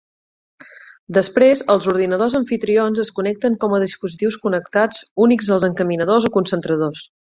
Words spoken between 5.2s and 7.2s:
únics als encaminadors o concentradors.